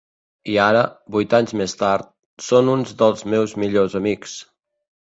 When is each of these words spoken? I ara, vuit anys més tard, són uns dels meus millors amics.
I 0.53 0.55
ara, 0.63 0.79
vuit 1.17 1.35
anys 1.41 1.53
més 1.61 1.77
tard, 1.83 2.09
són 2.49 2.75
uns 2.79 2.97
dels 3.05 3.25
meus 3.37 3.57
millors 3.67 4.03
amics. 4.05 4.39